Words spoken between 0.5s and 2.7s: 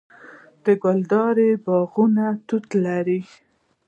د ګلدرې باغونه توت